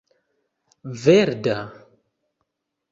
[1.03, 1.57] verda